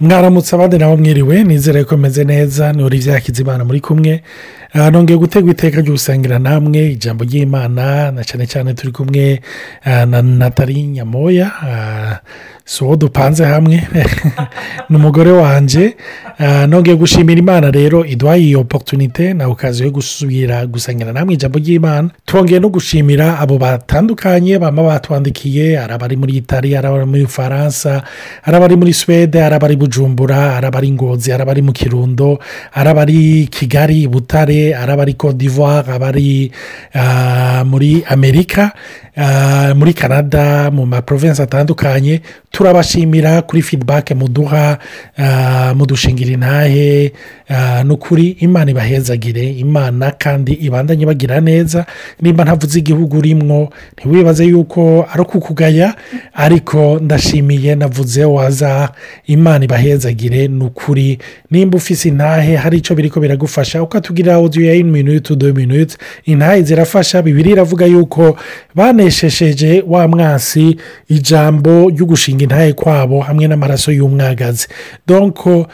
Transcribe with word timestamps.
mwaramutse 0.00 0.56
abandi 0.56 0.78
nabo 0.78 0.96
mwiriwe 0.96 1.44
nizere 1.44 1.84
ko 1.84 1.96
meze 1.96 2.24
neza 2.24 2.72
ni 2.72 2.82
olivier 2.82 3.14
Hakizimana 3.14 3.64
muri 3.64 3.80
kumwe. 3.80 4.22
Nongeye 4.76 5.18
gutegwa 5.18 5.50
iteka 5.52 5.80
ry'ubusangira 5.80 6.38
namwe 6.38 6.92
ijambo 6.92 7.24
ry'imana 7.24 8.12
na 8.12 8.22
cyane 8.28 8.44
cyane 8.46 8.74
turi 8.74 8.92
kumwe 8.92 9.40
na 9.84 10.22
natali 10.22 10.82
nyamoya 10.82 11.48
si 12.64 12.84
uwo 12.84 12.96
dupanze 12.96 13.44
hamwe 13.44 13.82
ni 14.90 14.96
umugore 14.96 15.30
wanjye 15.30 15.96
nongeye 16.68 16.96
gushimira 16.96 17.38
imana 17.38 17.70
rero 17.70 18.04
iduhaye 18.04 18.42
iyi 18.42 18.56
oporutunite 18.56 19.34
nawe 19.34 19.52
ukaza 19.52 19.84
yo 19.84 19.90
gusubira 19.90 20.66
gusangira 20.66 21.12
namwe 21.12 21.34
ijambo 21.34 21.58
ry'imana. 21.58 22.10
Twongeye 22.26 22.60
no 22.60 22.68
gushimira 22.68 23.38
abo 23.38 23.58
batandukanye 23.58 24.58
baba 24.58 24.82
batwandikiye 24.82 25.76
hari 25.76 25.92
abari 25.92 26.16
muri 26.16 26.36
itali 26.36 26.74
hari 26.74 26.86
abari 26.86 27.06
muri 27.06 27.26
faransa 27.26 28.02
hari 28.42 28.56
abari 28.56 28.76
muri 28.76 28.92
suwede 28.92 29.40
hari 29.40 29.54
abari 29.54 29.76
bujumbura 29.76 30.58
hari 30.58 30.66
abari 30.66 30.90
ngozi 30.90 31.30
hari 31.30 31.42
abari 31.42 31.62
mu 31.62 31.72
kirundo 31.72 32.38
hari 32.70 32.88
abari 32.88 33.46
kigali 33.46 34.08
butare 34.08 34.65
hari 34.72 34.92
abari 34.92 35.14
kodivuwari 35.14 35.90
abari 35.92 36.52
muri 37.64 38.04
amerika 38.08 38.72
muri 39.74 39.94
canada 39.94 40.70
mu 40.70 40.86
maprovensi 40.86 41.42
atandukanye 41.42 42.20
turabashimira 42.50 43.42
kuri 43.42 43.62
fidibake 43.62 44.14
muduha 44.14 44.78
mudushingira 45.74 46.30
intahe 46.32 47.12
ni 47.84 47.92
ukuri 47.92 48.36
imana 48.40 48.70
ibahezagire 48.70 49.50
imana 49.50 50.10
kandi 50.10 50.52
ibandanye 50.52 51.06
bagira 51.06 51.40
neza. 51.40 51.86
Nimba 52.20 52.44
ntavuze 52.44 52.78
igihugu 52.78 53.18
urimwo 53.18 53.72
ntiwibaze 53.98 54.44
yuko 54.44 55.06
ari 55.12 55.22
ukukugaya 55.22 55.94
ariko 56.34 56.98
ndashimiye 57.02 57.74
navuze 57.74 58.24
waza 58.24 58.88
imana 59.26 59.64
ibahezagire 59.64 60.48
ni 60.48 60.64
ukuri 60.64 61.18
nimba 61.50 61.76
ufise 61.76 62.08
intahe 62.08 62.56
hari 62.56 62.78
icyo 62.78 62.94
biri 62.96 63.10
ko 63.10 63.20
biragufasha 63.20 63.82
ukatubwira 63.82 64.38
odiyo 64.38 64.66
ya 64.66 64.74
ini 64.74 64.90
minuti 64.90 65.36
do 65.36 65.52
minuti 65.54 65.96
intahe 66.24 66.62
zirafasha 66.62 67.22
bibiri 67.22 67.50
iravuga 67.50 67.86
yuko 67.86 68.36
baneshesheje 69.10 69.84
wa 69.86 70.08
mwasi 70.08 70.76
ijambo 71.08 71.88
ryo 71.90 72.06
gushinga 72.06 72.42
intahe 72.42 72.72
kwabo 72.72 73.20
hamwe 73.20 73.46
n'amaraso 73.48 73.92
y'umwagazi. 73.92 74.68
Donko 75.06 75.66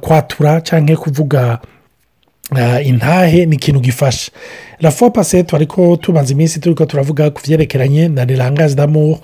kwatura 0.00 0.60
cyangwa 0.60 0.96
kuvuga 0.96 1.58
intahe 2.84 3.46
ni 3.46 3.56
ikintu 3.56 3.80
gifasha. 3.80 4.30
Rafuwa 4.80 5.10
pasete 5.10 5.56
ariko 5.56 5.96
tubanza 5.96 6.32
iminsi 6.32 6.60
turi 6.60 6.74
ko 6.74 6.84
turavuga 6.86 7.30
ku 7.30 7.40
byerekeranye 7.46 8.08
na 8.08 8.24
rirangazi 8.24 8.76
damu 8.76 9.18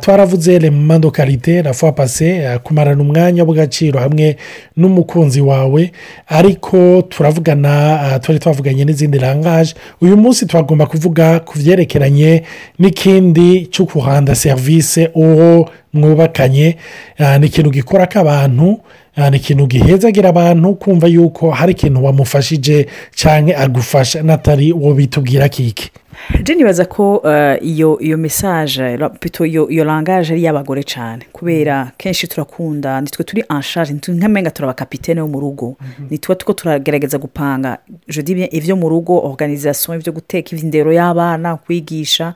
twaravuze 0.00 0.58
remando 0.58 1.10
karite 1.10 1.62
rafuwa 1.62 1.92
pase 1.92 2.58
kumarana 2.64 3.02
umwanya 3.02 3.44
w'agaciro 3.44 4.00
hamwe 4.00 4.36
n'umukunzi 4.76 5.40
wawe. 5.40 5.92
Ariko 6.28 7.02
turavugana 7.08 8.18
twari 8.22 8.38
twavuganye 8.40 8.84
n'izindi 8.84 9.18
rangaje 9.18 9.74
uyu 10.00 10.16
munsi 10.16 10.46
twagomba 10.46 10.86
kuvuga 10.86 11.40
ku 11.40 11.58
byerekeranye 11.58 12.42
n'ikindi 12.78 13.66
cyo 13.66 13.84
kuhanda 13.86 14.34
serivisi 14.34 15.08
uwo 15.14 15.70
mwubakanye. 15.92 16.76
Ni 17.40 17.46
ikintu 17.46 17.70
gikora 17.70 18.06
k'abantu 18.06 18.80
ni 19.30 19.36
ikintu 19.36 19.66
gihezagira 19.66 20.28
abantu 20.28 20.74
kumva 20.74 21.06
yuko 21.06 21.50
hari 21.50 21.72
ikintu 21.72 22.04
wamufashije 22.04 22.86
cyangwa 23.14 23.56
agufasha. 23.56 24.22
N'atari 24.22 24.72
uwo 24.72 24.94
bitubwira 24.94 25.48
kiki 25.48 25.90
nibaza 26.56 26.84
ko 26.84 27.22
iyo 27.62 27.98
iyo 28.00 28.16
mesaje 28.18 28.98
iyo 29.70 29.84
rangaje 29.84 30.32
ari 30.32 30.42
iy'abagore 30.42 30.82
cyane 30.82 31.24
kubera 31.32 31.92
kenshi 31.96 32.26
turakunda 32.28 33.00
nitwe 33.00 33.24
turi 33.24 33.44
anshaje 33.48 33.92
nk'amenga 33.94 34.50
turaba 34.50 34.74
kapitene 34.74 35.20
wo 35.20 35.28
mu 35.28 35.40
rugo. 35.40 35.76
Nitwe 36.10 36.34
two 36.36 36.52
turagerageza 36.52 37.18
gupanga 37.18 37.78
ibyo 38.52 38.76
mu 38.76 38.88
rugo 38.88 39.16
organizasiyo 39.18 39.94
ibyo 39.96 40.12
guteka 40.12 40.56
indero 40.56 40.92
y'abana 40.92 41.56
kwigisha 41.56 42.34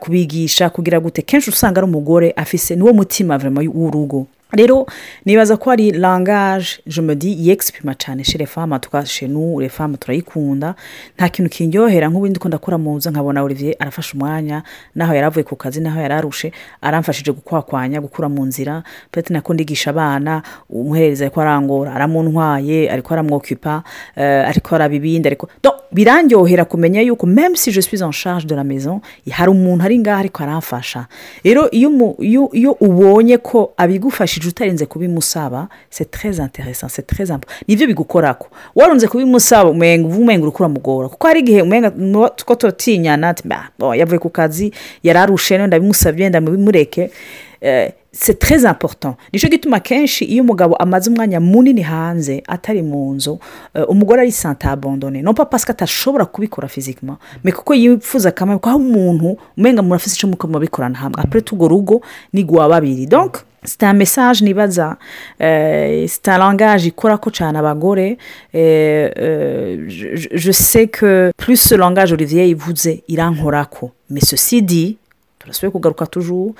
kubigisha 0.00 0.70
kugira 0.70 1.00
gute. 1.00 1.22
Kenshi 1.22 1.50
usanga 1.50 1.80
ari 1.80 1.86
umugore 1.90 2.32
afise 2.36 2.76
niwo 2.76 2.92
mutima 2.92 3.36
w'urugo. 3.74 4.26
Rero 4.52 4.86
nibaza 5.24 5.56
ko 5.56 5.70
ari 5.70 5.90
rangaje 5.92 6.80
jomodi 6.86 7.36
yegisiprima 7.48 7.94
cyane 7.94 8.24
shere 8.24 8.46
fama 8.46 8.78
tukashenu 8.78 9.60
refama 9.60 9.96
turayikunda. 9.96 10.74
Nta 11.16 11.28
kintu 11.28 11.50
kiryohera 11.50 12.08
nk'ubundi 12.08 12.38
ko 12.40 12.48
ndakora 12.48 12.78
mu 12.78 12.96
nzu 12.96 13.10
nkabona 13.10 13.42
olivier 13.42 13.76
arafashe 13.78 14.16
umwanya 14.16 14.62
naho 14.94 15.14
yari 15.14 15.26
avuye 15.26 15.44
ku 15.44 15.56
kazi 15.56 15.80
naho 15.80 16.00
yari 16.00 16.14
arushe 16.14 16.52
aramfashije 16.80 17.32
gukwakwanya 17.32 18.00
gukura 18.00 18.28
mu 18.28 18.44
nzira. 18.46 18.82
Peti 19.12 19.32
nako 19.32 19.54
ndigisha 19.54 19.90
abana 19.90 20.42
umuhereza 20.70 21.24
ariko 21.24 21.40
arangora 21.40 21.92
aramuntwaye 21.94 22.88
ariko 22.90 23.14
aramwokipa 23.14 23.82
ariko 24.48 24.74
araba 24.74 24.94
ibindi 24.94 25.28
ariko 25.28 25.48
birandyohera 25.92 26.64
kumenya 26.64 27.00
yuko 27.00 27.26
meme 27.26 27.56
si 27.56 27.72
je 27.72 27.80
suis 27.82 28.00
en 28.02 28.12
charge 28.12 28.46
de 28.46 28.54
la 28.54 28.64
maison 28.64 29.00
hari 29.30 29.50
umuntu 29.50 29.84
ari 29.84 29.98
ngaho 29.98 30.20
ariko 30.20 30.42
aramfasha. 30.42 31.06
Rero 31.44 31.68
iyo 31.70 32.72
ubonye 32.80 33.36
ko 33.38 33.72
abigufashije 33.76 34.37
utarinze 34.46 34.86
kubimusaba 34.86 35.68
se 35.90 36.04
tereze 36.04 36.42
interesa 36.42 36.88
se 36.88 37.02
tereze 37.02 37.32
ampa 37.34 37.48
ni 37.68 37.76
byo 37.76 37.86
bigukorako. 37.86 38.48
Warunze 38.74 39.08
kubimusaba 39.08 39.70
umenga 39.70 40.08
uri 40.42 40.50
kuramugora 40.52 41.08
kuko 41.08 41.26
hari 41.26 41.40
igihe 41.40 41.62
umenga 41.62 41.90
two 42.36 42.54
turatinyana 42.54 43.34
yavuye 43.96 44.18
ku 44.18 44.30
kazi 44.30 44.72
yari 45.02 45.18
arushe 45.18 45.58
ndabimusabye 45.58 46.28
ndabimureke 46.28 47.10
se 48.20 48.34
tereze 48.34 48.68
important. 48.68 49.16
Nicyo 49.32 49.48
gituma 49.48 49.80
kenshi 49.80 50.24
iyo 50.24 50.42
umugabo 50.42 50.76
amaze 50.76 51.10
umwanya 51.10 51.40
munini 51.40 51.82
hanze 51.82 52.42
atari 52.46 52.82
mu 52.82 53.14
nzu 53.14 53.38
umugore 53.88 54.20
ari 54.22 54.32
santa 54.32 54.70
abondone 54.70 55.22
no 55.22 55.34
papa 55.34 55.58
ko 55.58 55.72
atashobora 55.72 56.24
kubikora 56.26 56.68
fizikima 56.68 57.16
kuko 57.54 57.74
yifuza 57.74 58.28
akamaro 58.28 58.60
aho 58.62 58.76
umuntu 58.78 59.36
umenga 59.56 59.82
murafise 59.82 60.16
icyo 60.16 60.28
muko 60.28 60.46
mubikorana 60.48 60.98
hamwe. 60.98 61.22
Apure 61.22 61.40
tugo 61.40 61.68
rugo 61.68 62.00
ni 62.32 62.42
guwa 62.44 62.68
babiri. 62.68 63.06
Donk 63.06 63.38
sita 63.64 63.92
mesaje 63.92 64.44
nibaza 64.44 64.96
sita 66.08 66.38
rangaje 66.38 66.88
ikora 66.88 67.18
ko 67.18 67.30
cyane 67.30 67.58
abagore 67.58 68.18
je 70.36 70.52
sais 70.52 70.86
que 70.90 71.30
plus 71.36 71.72
rangaje 71.72 72.14
olivier 72.14 72.46
ivuze 72.48 73.02
irankorako 73.08 73.90
mesosidi 74.10 74.96
turasubiye 75.48 75.70
kugaruka 75.70 76.06
tujuru 76.06 76.54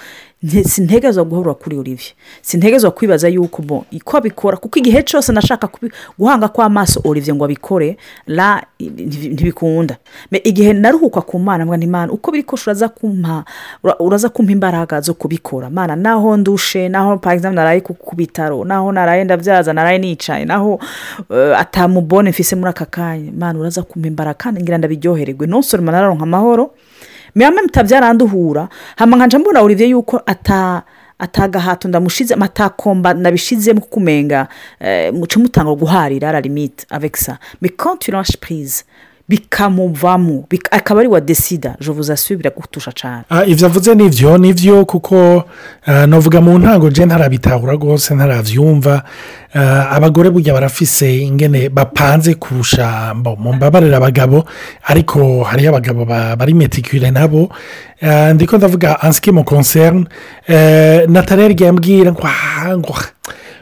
sintegezwa 0.64 1.24
guhura 1.24 1.54
kuri 1.54 1.76
olivier. 1.78 2.12
Sintegezwa 2.42 2.90
kwibaza 2.90 3.28
yuko 3.28 3.62
bo 3.62 3.84
ko 4.04 4.16
abikora 4.16 4.56
kuko 4.56 4.78
igihe 4.78 5.02
cyose 5.02 5.32
nashaka 5.32 5.68
guhanga 6.18 6.48
kw'amaso 6.48 7.00
olivier 7.04 7.34
ngo 7.36 7.44
abikore 7.44 7.96
la 8.26 8.62
ntibikunda. 8.80 9.96
Igihe 10.44 10.72
naruhuka 10.72 11.20
ku 11.20 11.38
mwana 11.38 11.64
mbwa 11.64 11.76
n'imana 11.76 12.12
uko 12.12 12.30
biri 12.30 12.42
kose 12.42 12.70
uraza 12.70 12.88
kumpa 12.88 13.44
uraza 14.00 14.28
kumpa 14.28 14.52
imbaraga 14.52 15.00
zo 15.00 15.14
kubikora. 15.14 15.70
Mana 15.70 15.96
naho 15.96 16.36
ndushe 16.36 16.88
naho 16.88 17.18
parizamu 17.18 17.54
naraye 17.56 17.80
ku 17.80 18.16
bitaro 18.16 18.64
naho 18.64 18.92
naraye 18.92 19.24
ndabyaza 19.24 19.72
naraye 19.72 19.98
nicaye 19.98 20.44
naho 20.44 20.80
atamubone 21.56 22.30
mfise 22.30 22.56
muri 22.56 22.70
aka 22.70 22.84
kanya. 22.86 23.32
Mana 23.38 23.58
uraza 23.58 23.82
kumpa 23.82 24.08
imbaraga 24.08 24.34
kandi 24.38 24.62
ngira 24.62 24.78
ndabiryohererwe 24.78 25.46
ntusoroma 25.46 25.92
nararonka 25.92 26.22
amahoro 26.22 26.70
miyama 27.38 27.62
mutabyaranduhura 27.62 28.68
hama 28.96 29.16
nkajya 29.16 29.38
mbona 29.38 29.60
olivier 29.60 29.90
yuko 29.90 30.22
atagahato 31.18 31.88
ndamushize 31.88 32.34
amatakomba 32.34 33.14
nabishizemo 33.14 33.80
kukumenga 33.80 34.48
muce 35.12 35.38
mutanga 35.38 35.74
guharira 35.74 36.28
ararimite 36.28 36.86
avekisa 36.90 37.38
mekonti 37.62 38.10
rashi 38.10 38.38
purize 38.38 38.84
bikamuvamo 39.28 40.44
akaba 40.70 41.00
ari 41.00 41.08
wa 41.08 41.20
desida. 41.20 41.76
Jovuza 41.80 42.12
asubira 42.14 42.50
gutusha 42.50 42.92
cyane 42.92 43.24
ibyo 43.46 43.66
avuze 43.66 43.94
ni 43.94 44.06
ibyo 44.06 44.38
ni 44.38 44.52
byo 44.52 44.84
kuko 44.84 45.44
navuga 46.06 46.40
mu 46.40 46.58
ntango 46.58 46.90
je 46.90 47.04
ntarabitahura 47.06 47.72
rwose 47.72 48.14
ntarabyumva 48.14 49.02
abagore 49.90 50.30
burya 50.30 50.52
barafise 50.54 51.18
ingene 51.24 51.68
bapanze 51.68 52.34
kurusha 52.34 53.14
mu 53.14 53.52
mbabarira 53.52 53.96
abagabo 53.96 54.44
ariko 54.84 55.42
hariyo 55.44 55.70
abagabo 55.70 56.04
bari 56.36 56.54
metikire 56.54 57.10
nabo. 57.10 57.52
Ndiko 58.34 58.56
ndavuga 58.56 59.00
ansikimo 59.00 59.42
konserne 59.44 60.06
natarere 61.08 61.54
yambwira 61.64 62.12
ngo 62.12 62.28
ngo 62.78 62.94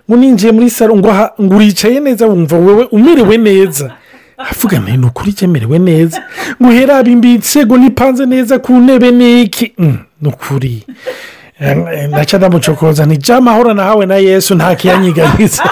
ngo 0.08 0.16
ninjiye 0.16 0.52
muri 0.52 0.70
salo 0.70 0.96
ngo 0.96 1.10
uricaye 1.56 2.00
neza 2.00 2.26
wumva 2.26 2.56
wowe 2.56 2.84
umerewe 2.92 3.36
neza. 3.38 3.90
Avuga 4.38 4.78
ni 4.78 5.06
ukuri 5.06 5.32
cyemerewe 5.32 5.78
neza. 5.78 6.22
Ngo 6.62 6.68
uhera 6.68 7.02
imbitse 7.02 7.66
ngo 7.66 7.76
nipanze 7.76 8.26
neza 8.26 8.58
ku 8.58 8.72
ntebe 8.72 9.10
n'iki? 9.10 9.72
Ni 10.20 10.28
ukuri 10.28 10.84
ndaca 12.08 12.38
ndamucokoza 12.38 13.06
ni 13.06 13.16
jya 13.16 13.36
amahoro 13.36 13.74
nahawe 13.74 14.06
na 14.06 14.16
yesu 14.16 14.54
ntakiyanyiganiza 14.54 15.62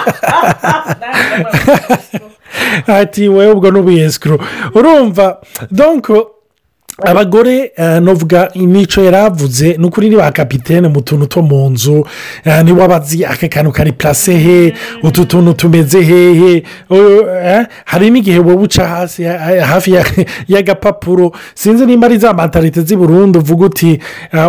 ati 2.99 3.27
wowe 3.27 3.51
ubwo 3.51 3.71
ni 3.71 3.79
ubuyesikuru 3.79 4.39
urumva 4.73 5.37
donko 5.71 6.34
abagore 7.03 7.71
navuga 8.01 8.49
imico 8.53 9.01
yaravuze 9.03 9.75
ni 9.77 9.85
ukuri 9.85 10.09
ni 10.09 10.15
ba 10.15 10.31
kapitene 10.31 10.87
mu 10.87 11.01
tuntu 11.01 11.25
two 11.27 11.41
mu 11.41 11.69
nzu 11.69 12.05
niba 12.63 12.81
wabazi 12.81 13.25
aka 13.25 13.47
kantu 13.47 13.71
kari 13.71 13.91
purase 13.91 14.33
he 14.37 14.73
utu 15.03 15.25
tuntu 15.25 15.53
tumeze 15.53 16.01
hehe 16.01 16.63
hari 17.85 18.09
n'igihe 18.09 18.39
wowe 18.39 18.55
uca 18.63 18.83
hasi 18.87 19.23
hafi 19.63 19.91
y'agapapuro 20.47 21.31
sinzi 21.55 21.85
nimba 21.85 22.07
ari 22.07 22.17
za 22.17 22.33
mantarite 22.33 22.81
z'i 22.81 22.95
burundu 22.95 23.39
uvuga 23.39 23.65
uti 23.65 23.99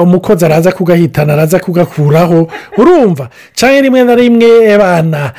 umukozi 0.03 0.45
araza 0.45 0.73
kugahitana 0.73 1.33
araza 1.33 1.59
kugakuraho. 1.59 2.49
Urumva 2.79 3.29
cyangwa 3.55 3.81
rimwe 3.81 4.05
na 4.05 4.15
rimwe 4.15 4.79
bana 4.79 5.33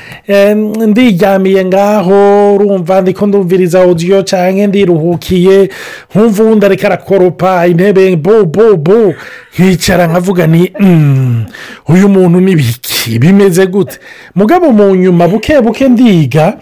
ndiryamiye 0.88 1.66
ngaho 1.66 2.56
urumva 2.56 3.02
ndiko 3.02 3.28
ndumviriza 3.28 3.82
odiyo 3.86 4.22
cyangwa 4.24 4.68
ndiruhukiye 4.68 5.70
nkumva 6.16 6.44
uwundi 6.44 6.66
ariko 6.66 6.88
arakoropa 7.02 7.68
intebe 7.68 8.16
bo 8.16 8.46
bo 8.46 8.76
bo. 8.78 9.14
Nkicara 9.60 10.08
nkavuga 10.08 10.48
ni 10.48 10.72
uyu 11.90 12.10
muntu 12.10 12.40
ni 12.42 12.56
biki? 12.56 13.20
Bimeze 13.20 13.66
gute? 13.68 14.00
Mugabo 14.36 14.72
mu 14.72 14.96
nyuma 14.96 15.28
buke 15.28 15.62
buke 15.62 15.90
ndiga 15.90 16.58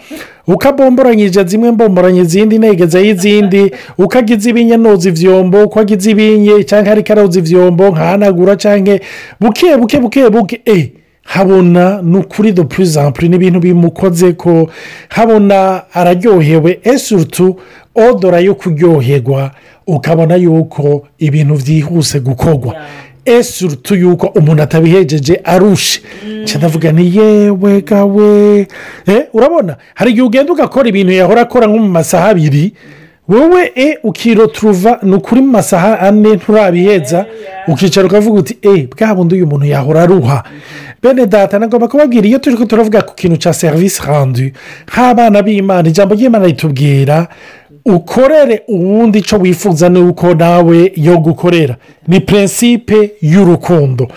ukabomboranyije 0.46 1.44
zimwe 1.44 1.70
mbomboranye 1.70 2.20
izindi 2.20 2.58
negezeho 2.58 3.04
izindi 3.04 3.70
ukagize 3.98 4.50
ibinye 4.50 4.76
noza 4.76 5.08
ibyombo 5.08 5.64
ukagize 5.64 6.10
ibinye 6.10 6.64
cyangwa 6.64 6.92
ariko 6.92 7.12
aroza 7.12 7.38
ibyombo 7.38 7.88
nkahanagura 7.90 8.56
cyangwa 8.56 8.98
buke 9.40 9.76
buke 9.76 9.98
buke 10.00 10.30
buke. 10.30 10.60
Eee 10.66 10.90
habona 11.26 12.00
ni 12.02 12.16
ukuri 12.18 12.52
do 12.52 12.64
purizampuri 12.64 13.28
n'ibintu 13.28 13.60
bimukoze 13.60 14.32
ko 14.32 14.70
habona 15.08 15.82
araryohewe 15.94 16.80
esurutu 16.84 17.56
odora 17.96 18.40
yo 18.40 18.54
kuryoherwa 18.54 19.50
ukabona 19.86 20.36
yuko 20.36 21.06
ibintu 21.18 21.54
byihuse 21.56 22.20
gukorwa. 22.20 22.74
Esurutu 23.24 23.94
yuko 23.94 24.26
umuntu 24.26 24.62
atabihejeje 24.62 25.40
arushe. 25.44 26.00
Ndavuga 26.56 26.92
ni 26.92 27.16
yewe 27.16 27.80
gawe. 27.80 28.66
Urabona? 29.32 29.76
Hari 29.94 30.10
igihe 30.10 30.26
ugenda 30.26 30.52
ugakora 30.52 30.88
ibintu 30.88 31.12
yahora 31.12 31.40
akora 31.42 31.66
nko 31.66 31.78
mu 31.78 31.88
masaha 31.88 32.28
abiri 32.28 32.72
wowe 33.28 33.72
e 33.74 33.98
ukiroturuva 34.02 34.98
ni 35.02 35.14
ukuri 35.14 35.40
mu 35.40 35.50
masaha 35.50 36.00
ane 36.00 36.34
nturabiheza 36.34 37.26
ukicara 37.68 38.06
ukavuga 38.06 38.38
uti 38.38 38.58
e 38.62 38.86
bwa 38.86 39.14
bundi 39.14 39.34
uyu 39.34 39.46
muntu 39.46 39.66
yahora 39.66 40.02
aruha. 40.02 40.44
Bene 41.02 41.26
data 41.26 41.58
nagomba 41.58 41.88
kubabwira 41.88 42.26
iyo 42.28 42.38
turi 42.38 42.66
turavuga 42.66 43.02
ku 43.02 43.14
kintu 43.14 43.36
cya 43.36 43.52
serivisi 43.52 44.02
handi 44.02 44.52
nk'abana 44.86 45.42
b'imana 45.42 45.88
ijambo 45.88 46.14
ry'imana 46.14 46.46
ritubwira 46.46 47.26
ukorere 47.86 48.62
ubundi 48.68 49.18
icyo 49.18 49.38
wifuza 49.38 49.88
ni 49.88 49.98
uko 49.98 50.34
nawe 50.34 50.92
yo 50.96 51.18
gukorera. 51.18 51.76
Ni 52.08 52.20
prinsipe 52.20 53.12
y'urukundo. 53.22 54.08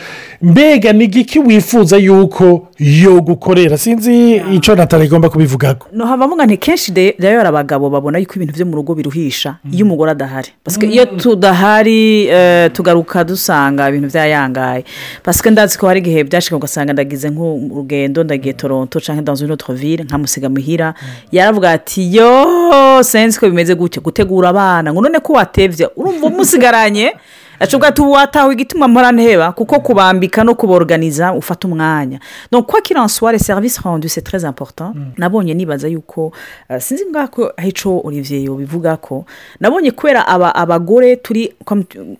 Mbega 0.42 0.94
ni 0.94 1.04
igiki 1.04 1.40
wifuza 1.40 1.98
yuko 1.98 2.68
yo 2.80 3.22
gukorera? 3.22 3.78
Sinzi 3.78 4.36
icyo 4.54 4.76
natara 4.76 5.04
igomba 5.04 5.30
kubivugaho 5.30 5.86
ntuhabamo 5.94 6.36
nti 6.46 6.58
kenshi 6.58 6.94
rero 7.20 7.48
abagabo 7.48 7.90
babona 7.90 8.18
yuko 8.20 8.34
ibintu 8.36 8.54
byo 8.54 8.66
mu 8.66 8.76
rugo 8.76 8.96
biruhisha 8.96 9.56
iyo 9.74 9.86
umugore 9.86 10.12
adahari. 10.12 10.50
Iyo 10.82 11.06
tudahari 11.06 12.30
tugaruka 12.74 13.24
dusanga 13.24 13.90
ibintu 13.90 14.08
byayangaye 14.08 14.84
pasike 15.24 15.50
ndazi 15.50 15.78
ko 15.78 15.88
hari 15.88 16.00
igihe 16.00 16.24
byashika 16.24 16.56
ugasanga 16.56 16.94
ndagize 16.94 17.30
nk'urugendo 17.30 18.24
ndagiye 18.24 18.54
toronto 18.54 19.00
cyangwa 19.00 19.22
ndazi 19.22 19.46
notre 19.46 19.76
ville 19.76 20.04
nkamusiga 20.04 20.50
muhira. 20.50 20.94
Yaravuga 21.32 21.72
ati 21.72 22.16
yo 22.16 23.04
sensi 23.04 23.40
ko 23.40 23.50
bimeze 23.50 23.59
gutya 23.76 24.02
gutegura 24.02 24.50
abana 24.50 24.94
ngo 24.94 25.02
none 25.02 25.20
ko 25.20 25.34
watebye 25.34 25.90
urumva 25.96 26.28
umusigaranye 26.28 27.14
ashobora 27.60 27.90
ati 27.90 28.02
watawe 28.02 28.54
igituma 28.54 28.88
mpora 28.88 29.12
kuko 29.52 29.80
kubambika 29.80 30.44
no 30.44 30.56
kuborganiza 30.56 31.34
ufata 31.34 31.68
umwanya 31.68 32.20
no 32.52 32.64
kwa 32.64 32.82
kiransuware 32.82 33.40
serivisi 33.40 33.82
handu 33.84 34.10
se 34.10 34.22
tereze 34.22 34.48
important 34.48 34.96
nabonye 35.18 35.54
nibaza 35.54 35.88
yuko 35.88 36.32
sinzi 36.80 37.06
ngako 37.12 37.52
ahico 37.58 38.02
olivier 38.04 38.52
bivuga 38.56 38.98
ko 38.98 39.26
nabonye 39.60 39.92
kubera 39.92 40.28
abagore 40.56 41.16
turi 41.16 41.54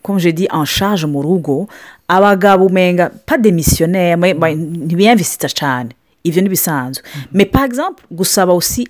komjedi 0.04 0.48
anshaje 0.48 1.06
mu 1.08 1.22
rugo 1.22 1.68
abagabo 2.08 2.66
umenga 2.66 3.10
pa 3.26 3.38
demisiyoneri 3.38 4.34
ntibiyamvisita 4.56 5.48
cyane 5.50 5.90
ibyo 6.24 6.42
ni 6.42 6.50
bisanzwe 6.50 7.04
me 7.32 7.46
pa 7.46 7.66
egisampu 7.66 8.04
gusaba 8.12 8.54
usi 8.54 8.88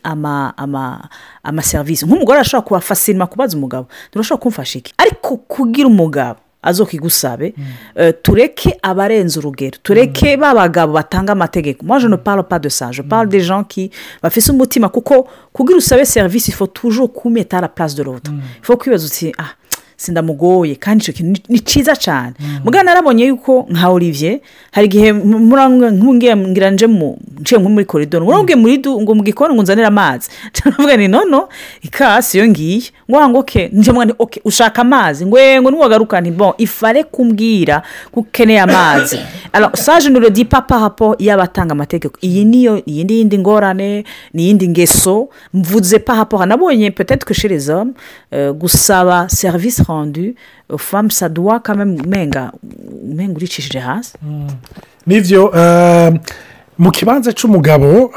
amaserivisi 1.43 2.05
nk'umugore 2.05 2.37
arashobora 2.39 2.67
kubafasirima 2.67 3.27
kubaza 3.27 3.57
umugabo. 3.57 3.87
Turashobora 4.11 4.41
kumufasha 4.41 4.79
iki 4.79 4.93
ariko 4.97 5.37
kugira 5.37 5.87
umugabo 5.87 6.39
azokigusabe 6.61 7.53
tureke 8.21 8.77
abarenze 8.81 9.39
urugero. 9.39 9.77
Tureke 9.83 10.37
ba 10.37 10.53
bagabo 10.53 10.93
batanga 10.93 11.31
amategeko. 11.31 11.85
Moi 11.85 11.99
je 11.99 12.07
ne 12.07 12.17
parle 12.17 12.43
pas 12.43 12.59
de 12.59 12.69
ça. 12.69 12.91
Je 12.91 13.01
parle 13.01 13.29
des 13.29 13.39
gens 13.41 13.63
qui 13.63 13.91
bafise 14.21 14.49
umutima 14.51 14.89
kuko 14.89 15.27
kugira 15.53 15.77
usabe 15.77 16.05
serivisi 16.05 16.51
ifo 16.51 16.67
tuje 16.67 17.07
kumeta 17.07 17.61
la 17.61 17.67
place 17.69 17.95
de 17.95 18.03
l'autre. 18.03 18.31
Ifo 18.61 18.77
kwibaza 18.77 19.05
uti 19.07 19.31
ah 19.37 19.55
sindamugoye 19.99 20.75
kandi 20.79 21.03
icyo 21.03 21.13
kintu 21.13 21.41
ni 21.51 21.59
cyiza 21.59 21.95
cyane 21.95 22.33
mugana 22.63 22.83
narabonye 22.83 23.27
yuko 23.27 23.67
nka 23.69 23.89
olivier 23.89 24.39
hari 24.71 24.87
igihe 24.87 25.13
ngira 25.13 26.71
nje 26.71 26.87
nce 27.39 27.57
nko 27.57 27.69
muri 27.69 27.85
koridoro 27.85 28.25
ngo 28.25 28.55
muri 28.55 28.79
ngo 28.79 29.15
mu 29.15 29.23
gikoni 29.23 29.53
ngo 29.53 29.61
nzanire 29.63 29.87
amazi. 29.87 30.29
Ndavuga 30.65 30.97
ni 30.97 31.07
nono 31.07 31.49
ikasi 31.81 32.37
iyo 32.37 32.47
ngiye 32.47 32.91
ngo 33.09 33.29
ngo 33.29 33.43
ke 33.43 33.69
njye 33.73 33.91
ni 34.05 34.13
oke 34.19 34.41
ushaka 34.45 34.81
amazi? 34.81 35.25
Ngo 35.25 35.37
ngo 35.61 35.71
niwagaruka 35.71 36.21
ni 36.21 36.31
bon 36.31 36.53
ifare 36.57 37.03
kumbwira 37.03 37.81
ko 38.11 38.19
ukeneye 38.19 38.59
amazi. 38.59 39.19
Saje 39.73 40.09
nuro 40.09 40.29
di 40.29 40.45
papa 40.45 40.79
hapo 40.79 41.15
y'abatanga 41.19 41.71
amategeko. 41.71 42.17
Iyi 42.21 42.45
niyo 42.45 42.81
iyindi 42.85 43.17
yindi 43.17 43.37
ngorane 43.37 44.05
ni 44.33 44.43
iyindi 44.43 44.67
ngeso. 44.67 45.29
Mvuze 45.53 45.99
pa 45.99 46.15
hapo 46.15 46.45
nabonye 46.45 46.91
petete 46.91 47.47
les 47.49 47.69
hommes 47.69 47.95
gusaba 48.53 49.29
serivisi 49.29 49.81
rendu 49.89 50.33
famu 50.77 51.11
saduwa 51.11 51.59
kamwe 51.59 51.83
umenga 52.05 52.51
umenga 53.11 53.35
uricishije 53.37 53.79
hasi 53.79 54.17
ni 55.07 55.21
byo 55.21 55.41
mu 56.79 56.91
kibanza 56.91 57.33
cy'umugabo 57.33 58.11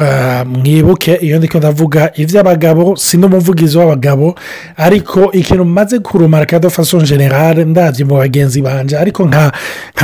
mwibuke 0.46 1.14
iyo 1.20 1.38
ndi 1.38 1.48
ndavuga 1.58 2.10
iby'abagabo 2.14 2.96
si 2.96 3.16
n'umuvugizi 3.16 3.78
w'abagabo 3.78 4.34
ariko 4.76 5.32
ikintu 5.32 5.64
mumaze 5.64 5.98
kurumara 5.98 6.46
ka 6.46 6.70
faso 6.70 6.98
generale 7.00 7.64
ndabyo 7.64 8.06
mu 8.06 8.14
bagenzi 8.16 8.62
banjye 8.62 8.98
ariko 8.98 9.26
nka 9.26 9.52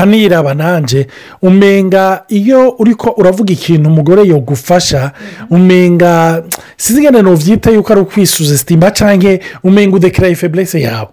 niraba 0.07 0.55
nanjye 0.55 1.07
umenga 1.43 2.25
iyo 2.29 2.75
uri 2.79 2.95
ko 2.95 3.15
uravuga 3.17 3.53
ikintu 3.53 3.89
umugore 3.91 4.27
yogufasha 4.27 5.13
umenga 5.51 6.43
sinzigane 6.77 7.23
nubyita 7.23 7.71
yuko 7.71 7.93
ari 7.93 8.01
ukwisuzitima 8.03 8.91
cyangwa 8.91 9.39
umenga 9.63 9.97
udekaraye 9.97 10.35
feburese 10.35 10.81
yawe. 10.81 11.09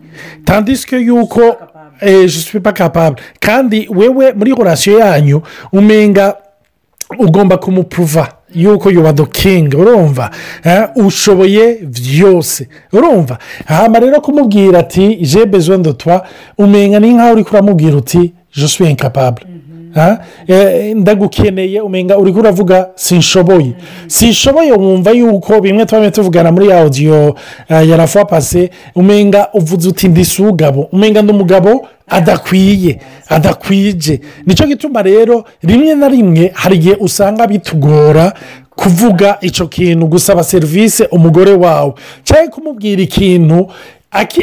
Tandisike 0.46 0.98
yuko 0.98 1.56
jisipe 2.25 2.72
kapabure 2.72 3.22
kandi 3.40 3.88
wewe 3.96 4.34
muri 4.34 4.52
horasiyo 4.52 5.00
yanyu 5.00 5.42
umenga 5.72 6.36
ugomba 7.20 7.58
kumupuva 7.58 8.28
yuko 8.56 8.90
yuba 8.92 9.14
kingi 9.14 9.76
urumva? 9.76 10.30
Ushoboye 10.96 11.80
byose 11.88 12.68
urumva? 12.94 13.38
Hano 13.66 14.00
rero 14.00 14.22
kumubwira 14.22 14.80
ati 14.80 15.16
je 15.22 15.46
bezo 15.46 15.78
ndotwa 15.78 16.26
umenya 16.58 17.00
ni 17.00 17.14
nkaho 17.14 17.34
uri 17.34 17.44
kuramubwira 17.44 17.98
uti 17.98 18.34
josuwe 18.56 18.90
inkapabure 18.90 19.46
ndagukeneye 20.96 21.82
umenga 21.82 22.18
uri 22.18 22.34
kuravuga 22.34 22.90
sinshoboye. 22.96 23.72
Sinshoboye 24.08 24.72
wumva 24.72 25.12
yuko 25.12 25.62
bimwe 25.62 25.86
tuba 25.86 26.12
tuvugana 26.12 26.52
muri 26.52 26.72
audiyo 26.72 27.36
ya 27.70 27.98
rafuwa 27.98 28.26
pase 28.26 28.70
umenga 28.96 29.48
uvuze 29.54 29.90
uti 29.90 30.08
ndisi 30.08 30.44
ugabo 30.44 30.82
umenga 30.92 31.22
n'umugabo 31.22 31.88
adakwiye 32.08 33.00
adakwije. 33.30 34.20
Nicyo 34.46 34.68
gituma 34.68 35.02
rero 35.02 35.44
rimwe 35.64 35.96
na 35.96 36.08
rimwe 36.08 36.52
hari 36.54 36.76
igihe 36.76 36.96
usanga 37.00 37.48
bitugora 37.48 38.34
kuvuga 38.76 39.38
icyo 39.42 39.68
kintu 39.68 40.08
gusaba 40.08 40.44
serivisi 40.44 41.04
umugore 41.12 41.52
wawe. 41.54 41.94
Cyangwa 42.24 42.48
kumubwira 42.52 43.02
ikintu 43.02 43.68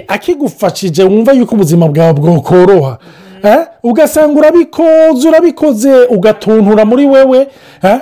akigufashije 0.09 1.03
wumva 1.05 1.33
yuko 1.33 1.55
ubuzima 1.55 1.89
bwawe 1.89 2.13
bwokoroha. 2.13 2.99
Ugasanga 3.83 4.39
urabikoze 4.41 5.29
urabikoze 5.29 5.93
ugatuntura 6.11 6.85
muri 6.85 7.07
wewe. 7.07 7.49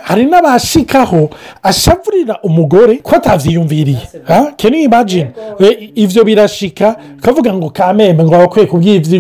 Hari 0.02 0.25
n'abashikaho 0.26 1.30
ashavurira 1.62 2.38
umugore 2.42 2.97
ko 2.97 3.16
atabyiyumviriye 3.16 4.00
keni 4.56 4.82
imagine? 4.82 5.30
Ibyo 5.94 6.25
birashika. 6.25 6.97
Ukavuga 7.18 7.54
ngo 7.54 7.70
kamembe 7.70 8.25
ngo 8.25 8.30
bakwiye 8.30 8.66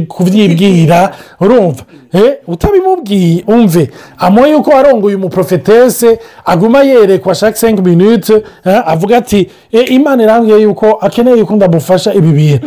kubyibwira 0.08 1.10
urumva. 1.40 1.82
Utabimubwiye 2.46 3.44
umve. 3.46 3.90
Amuhe 4.18 4.50
yuko 4.50 4.70
warongoye 4.70 5.16
umuprofetese 5.16 6.18
aguma 6.44 6.82
yerekwa 6.82 7.34
shaka 7.34 7.56
sengi 7.56 7.82
minute 7.82 8.42
avuga 8.86 9.16
ati 9.16 9.50
imana 9.72 10.22
irambwiye 10.22 10.62
yuko 10.62 10.86
akeneye 11.00 11.38
yuko 11.38 11.56
ndamufasha 11.56 12.14
ibi 12.14 12.32
bintu. 12.32 12.66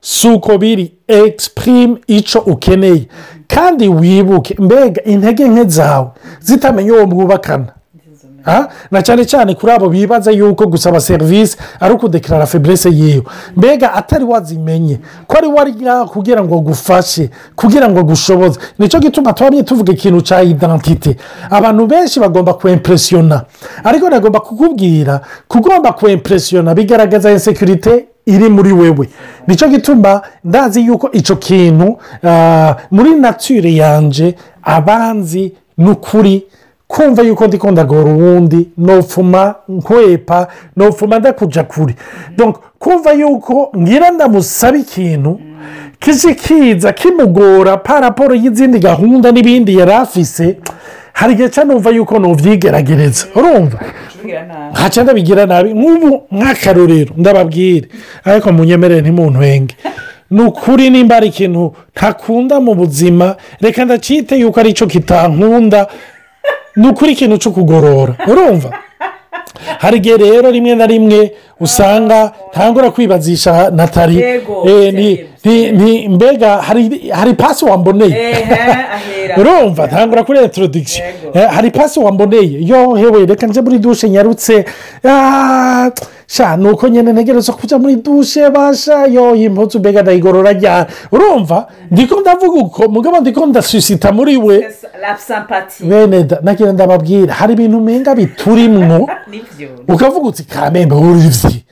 Si 0.00 0.28
uko 0.28 0.58
biri 0.58 0.92
egisipurime 1.08 1.96
icyo 2.06 2.40
ukeneye. 2.40 3.08
Kandi 3.48 3.88
wibuke 3.88 4.56
mbega 4.58 5.02
intege 5.04 5.48
nke 5.48 5.64
zawe 5.64 6.08
zitamenya 6.40 6.92
uwo 6.94 7.06
mwubakana. 7.06 7.66
Na 8.90 9.02
cyane 9.02 9.24
cyane 9.24 9.54
kuri 9.54 9.72
abo 9.72 9.88
bibaza 9.88 10.30
yuko 10.30 10.66
gusaba 10.66 11.00
serivisi 11.00 11.56
ari 11.80 11.94
ukudekarara 11.94 12.46
feburese 12.46 12.88
yiwe. 12.90 13.22
Mbega 13.56 13.92
atari 13.94 14.24
wazimenye 14.24 15.00
ko 15.26 15.36
ari 15.38 15.72
ngaho 15.82 16.06
kugira 16.06 16.44
ngo 16.44 16.54
agufashe 16.58 17.30
kugira 17.56 17.88
ngo 17.88 17.98
agushoboze 18.00 18.60
ni 18.78 18.88
cyo 18.88 19.00
gituma 19.00 19.32
tubamye 19.32 19.62
tuvuga 19.62 19.92
ikintu 19.92 20.20
cya 20.20 20.42
idantite 20.42 21.16
abantu 21.50 21.86
benshi 21.86 22.20
bagomba 22.20 22.54
kwempuresiyona 22.54 23.44
ariko 23.84 24.08
nagomba 24.10 24.40
kukubwira 24.40 25.20
kugomba 25.48 25.92
kwempuresiyona 25.92 26.74
bigaragaza 26.74 27.30
insekirite 27.32 28.06
iri 28.28 28.48
muri 28.48 28.72
wewe. 28.72 29.08
Nicyo 29.46 29.68
gituma 29.68 30.22
ndazi 30.44 30.86
yuko 30.86 31.10
icyo 31.12 31.36
kintu 31.36 31.98
ah, 32.24 32.74
muri 32.90 33.10
nature 33.14 33.74
yanje 33.74 34.34
abanzi 34.62 35.52
ni 35.78 35.90
ukuri 35.90 36.46
kumva 36.88 37.22
yuko 37.22 37.46
ndi 37.46 37.58
ndagora 37.72 38.10
uwundi 38.12 38.68
nopfuma 38.78 39.54
nkwepa 39.68 40.48
nopfuma 40.76 41.18
ndakuja 41.18 41.62
kure. 41.64 41.94
Kumva 42.78 43.12
yuko 43.12 43.70
ngira 43.76 44.10
ndamusaba 44.10 44.78
ikintu 44.78 45.40
kije 45.98 46.34
kiza 46.34 46.92
kimugora 46.92 47.76
paraporo 47.76 48.34
y'izindi 48.34 48.78
gahunda 48.78 49.32
n'ibindi 49.32 49.76
yari 49.78 49.92
afise 49.92 50.56
hari 51.12 51.32
igihe 51.32 51.48
cya 51.48 51.64
numva 51.64 51.90
yuko 51.90 52.18
nubyigerageza 52.18 53.26
urumva? 53.34 53.78
Ntaca 54.72 55.02
ndabigira 55.02 55.46
nabi. 55.46 55.74
Nk'ubu 55.74 56.22
nk'akarorero 56.32 57.12
ndababwire. 57.16 57.88
Ariko 58.24 58.52
munyemerere 58.52 59.00
ntimuntwenge 59.00 59.74
ni 60.30 60.42
ukuri 60.42 60.90
nimba 60.90 61.16
ari 61.16 61.26
ikintu 61.28 61.74
ntakunda 61.96 62.60
mu 62.60 62.74
buzima 62.74 63.36
reka 63.60 63.84
ndacite 63.84 64.36
yuko 64.40 64.60
ari 64.60 64.72
cyo 64.72 64.86
kitankunda 64.86 65.86
ni 66.76 66.88
ukuri 66.88 67.12
ikintu 67.12 67.38
cyo 67.38 67.50
kugorora. 67.50 68.14
Urumva? 68.26 68.70
Hari 69.78 69.96
igihe 69.96 70.16
rero 70.16 70.50
rimwe 70.50 70.74
na 70.74 70.86
rimwe 70.86 71.32
usanga 71.60 72.32
ntangura 72.52 72.90
kwibazisha 72.90 73.70
natali. 73.70 74.22
Eh, 75.44 76.08
mbega 76.10 76.56
hari 77.12 77.34
pasi 77.34 77.64
wamboneye. 77.64 78.36
Urumva 79.38 79.86
ntangura 79.86 80.24
kuri 80.24 80.38
elegitorodikisi 80.38 81.02
Yego. 81.32 81.48
hari 81.48 81.70
pasi 81.70 82.00
wamboneye. 82.00 82.58
Yo 82.60 82.94
hewe 82.94 83.26
reka 83.26 83.46
njye 83.46 83.60
muri 83.62 83.78
dushe 83.78 84.08
nyarutse. 84.10 84.64
Ah, 85.04 85.90
sha 86.30 86.56
ni 86.56 86.68
uko 86.68 86.88
nyine 86.88 87.12
ntegereza 87.12 87.52
kujya 87.52 87.78
muri 87.78 87.96
dushe 87.96 88.50
basha 88.50 89.06
yo 89.06 89.34
iyi 89.34 89.48
mpuzu 89.48 89.78
mbega 89.78 90.02
ndayigorora 90.02 90.52
ryari 90.52 90.90
urumva 91.12 91.66
ndiko 91.90 92.20
ndavuga 92.20 92.60
uko 92.60 92.88
mugabo 92.88 93.20
ndiko 93.20 93.46
ndasusita 93.46 94.12
muri 94.12 94.36
we 94.36 94.68
bene 95.88 96.26
nagira 96.42 96.72
ndababwira 96.72 97.34
hari 97.34 97.52
ibintu 97.52 97.78
umenga 97.78 98.14
biturimwo 98.14 99.08
ukavuga 99.88 100.28
uti 100.28 100.44
kamembe 100.44 100.94
urivye 100.94 101.64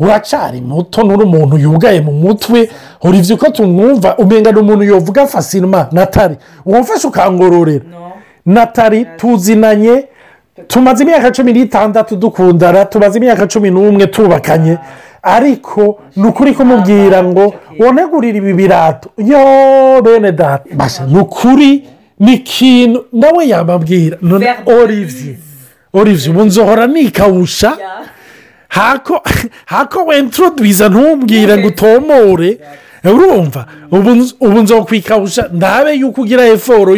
uracari 0.00 0.60
muto 0.60 1.02
nuri 1.02 1.22
umuntu 1.22 1.58
yugaye 1.58 2.00
mu 2.00 2.12
mutwe 2.12 2.70
urivye 3.04 3.34
uko 3.34 3.50
tumwumva 3.50 4.16
umenga 4.16 4.52
ni 4.52 4.58
umuntu 4.60 4.84
yovuga 4.84 5.26
fasilima 5.26 5.88
natari 5.92 6.36
wumfashe 6.66 7.06
ukangororera 7.06 7.84
natari 8.46 9.06
tuzinanye 9.16 10.04
tumaze 10.66 11.02
imyaka 11.04 11.30
cumi 11.30 11.52
n'itandatu 11.52 12.16
dukundana 12.16 12.84
tumaze 12.84 13.18
imyaka 13.18 13.46
cumi 13.46 13.70
n'umwe 13.70 14.06
tubakanye. 14.06 14.78
Ariko 15.22 16.00
ni 16.16 16.26
ukuri 16.26 16.52
kumubwira 16.52 17.22
ngo 17.24 17.54
wonegurire 17.78 18.38
ibi 18.38 18.52
birato 18.54 19.10
yo 19.16 20.02
bene 20.02 20.32
data. 20.32 20.64
Ni 21.06 21.18
ukuri 21.18 21.84
ni 22.20 22.34
ikintu 22.34 23.04
nawe 23.12 23.48
yababwira 23.48 24.16
none 24.22 24.46
olivier. 24.66 25.36
Olivier 25.92 26.30
ubu 26.30 26.44
nzohora 26.44 26.86
nikawusha 26.86 27.76
hako 28.68 29.22
hako 29.74 30.04
wenturodwiza 30.04 30.88
ntumbwire 30.88 31.58
ngo 31.58 31.68
utomore. 31.68 32.58
Urumva 33.04 33.66
ubu 33.90 34.10
nz- 34.10 34.34
ubu 34.40 34.62
nzokwikawusha 34.62 35.48
ndabe 35.52 35.94
yuko 35.94 36.20
ugira 36.20 36.46
eforo 36.46 36.96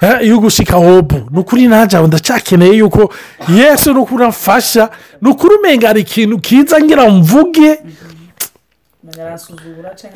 eh, 0.00 0.16
y'ugushika 0.28 0.76
hobu 0.76 1.28
ni 1.30 1.38
ukuri 1.38 1.66
najyawe 1.68 2.06
ndacyakeneye 2.06 2.72
yuko 2.76 3.12
yesu 3.48 3.92
ni 3.94 3.98
ukuri 4.00 4.24
amfasha 4.24 4.90
ni 5.22 5.30
ukuri 5.30 5.54
umenga 5.54 5.86
hari 5.86 6.00
ikintu 6.00 6.38
kiza 6.38 6.80
ngira 6.80 7.08
mvuge. 7.10 7.78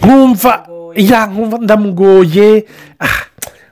Nkumva 0.02 0.66
nkumva 1.26 1.58
ndamugoye. 1.58 2.64
Ah, 3.00 3.06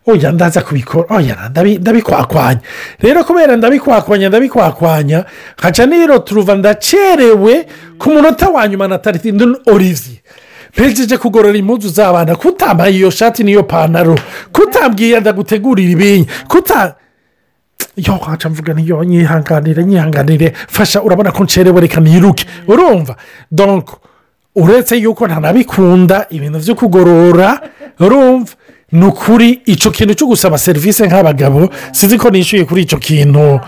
oya 0.06 0.32
ndaza 0.32 0.60
kubikora. 0.62 1.16
Oya 1.16 1.36
ndabi- 1.50 1.78
ndabikwakwanya 1.78 2.60
rero 3.00 3.24
kubera 3.24 3.56
ndabikwakwanya 3.56 4.28
ndabikwakwanya 4.28 5.24
nkaca 5.58 5.86
niro 5.86 6.18
turuva 6.18 6.54
ndacerewe 6.54 7.66
ku 7.98 8.10
munota 8.10 8.48
wa 8.48 8.68
nyuma 8.68 8.88
na 8.88 8.98
tariki 8.98 9.32
ndi 9.32 9.44
olivier. 9.66 10.11
Mpejeje 10.72 11.16
kugorora 11.18 11.58
impuzu 11.58 11.88
z'abana 11.88 12.36
kutambaye 12.36 12.94
iyo 12.96 13.10
shati 13.10 13.44
n'iyo 13.44 13.62
pantaro 13.62 14.18
kutambwiye 14.52 15.20
ndagutegurira 15.20 15.90
ibinyi 15.92 16.26
kuta 16.48 16.94
yo 17.96 18.14
nkaca 18.16 18.48
mvuga 18.50 18.74
niyo 18.74 19.04
nyihanganire 19.04 19.84
nyihanganire 19.84 20.52
fasha 20.68 21.02
urabona 21.02 21.32
ko 21.32 21.44
ncerewe 21.44 21.80
reka 21.80 22.00
niruke. 22.00 22.46
Urumva? 22.68 23.16
Donc 23.50 23.88
uretse 24.56 24.96
yuko 24.96 25.26
ntanabikunda 25.26 26.26
ibintu 26.30 26.58
byo 26.58 26.74
kugorora 26.74 27.60
urumva? 28.00 28.52
Ni 28.92 29.04
ukuri 29.06 29.60
icyo 29.66 29.90
kintu 29.90 30.14
cyo 30.14 30.26
gusaba 30.26 30.58
serivisi 30.58 31.02
nk'abagabo 31.06 31.68
sinzi 31.92 32.16
ko 32.18 32.30
nishyuye 32.30 32.64
kuri 32.64 32.82
icyo 32.82 32.98
kintu. 32.98 33.60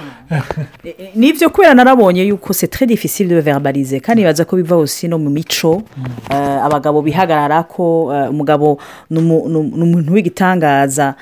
Ni 1.14 1.32
byo 1.32 1.50
kubera 1.50 1.74
narabonye 1.74 2.22
yuko 2.24 2.52
se 2.52 2.66
très 2.66 2.86
difficile 2.86 3.28
de 3.28 3.40
verbaliser 3.40 4.00
kandi 4.00 4.22
bibaza 4.22 4.44
ko 4.44 4.56
biva 4.56 4.74
aussi 4.76 5.08
no 5.08 5.18
mu 5.18 5.30
mico 5.30 5.82
eh, 6.30 6.64
abagabo 6.64 7.02
bihagarara 7.02 7.62
ko 7.62 8.10
eh, 8.14 8.30
umugabo 8.30 8.78
ni 9.10 9.18
umu- 9.18 9.48
ni 9.48 9.56
umu- 9.56 9.76
ni 9.76 9.82
umuntu 9.82 10.12
w'igitangaza 10.12 11.14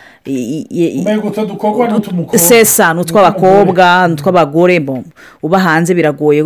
sesa 2.39 2.95
ni 2.95 3.01
utw'abakobwa 3.01 4.09
ni 4.09 4.15
utw'abagore 4.15 4.81
bon 4.81 5.05
uba 5.43 5.59
hanze 5.59 5.95
biragoye 5.95 6.43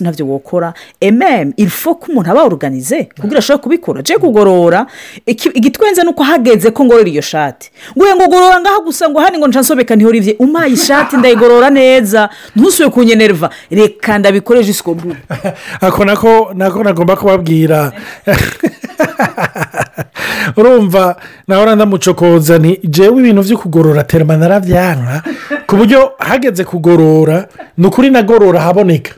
ntabyo 0.00 0.26
wokora 0.26 0.72
ememe 1.00 1.52
ilfo 1.56 1.94
ko 1.94 2.06
umuntu 2.12 2.30
aba 2.30 2.42
oruganize 2.44 3.08
kugira 3.20 3.38
ashobore 3.38 3.62
kubikora 3.62 4.02
je 4.02 4.14
kugorora 4.18 4.86
igitwenze 5.26 6.02
ni 6.02 6.08
uko 6.08 6.22
hageze 6.22 6.70
ko 6.70 6.84
ngorora 6.84 7.08
iyo 7.08 7.22
shati. 7.22 7.70
Ngo 7.96 8.26
gorora 8.28 8.60
ngaha 8.60 8.80
gusa 8.84 9.08
ngo 9.10 9.18
hano 9.20 9.38
ngo 9.38 9.48
ncansobeka 9.48 9.96
ntihorivye 9.96 10.36
umpaye 10.38 10.72
ishati 10.72 11.16
ndayigorora 11.16 11.67
neza 11.70 12.28
ntusuye 12.56 12.88
kunyenerva 12.88 13.50
reka 13.70 14.18
ndabikoresha 14.18 14.70
isuku 14.70 14.94
mbuga 14.94 15.16
ako 15.86 16.04
nako 16.04 16.50
nako 16.54 16.84
nagomba 16.84 17.16
kubabwira. 17.16 17.92
urumva 20.56 21.16
nawe 21.48 21.74
ndamucokoza 21.74 22.58
ni 22.58 22.80
jewe 22.84 23.20
ibintu 23.20 23.42
byo 23.42 23.58
kugorora 23.58 24.02
terima 24.04 24.36
narabyanka 24.36 25.22
ku 25.66 25.76
buryo 25.76 26.12
hageze 26.18 26.64
kugorora 26.64 27.46
ni 27.78 27.86
ukuri 27.86 28.10
nagorora 28.10 28.60
haboneka. 28.60 29.12